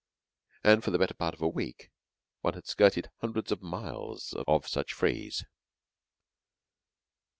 And 0.63 0.83
for 0.83 0.89
the 0.89 0.97
better 0.97 1.13
part 1.13 1.35
of 1.35 1.43
a 1.43 1.47
week 1.47 1.91
one 2.39 2.55
had 2.55 2.65
skirted 2.65 3.11
hundreds 3.19 3.51
of 3.51 3.61
miles 3.61 4.33
of 4.47 4.67
such 4.67 4.93
a 4.93 4.95
frieze! 4.95 5.45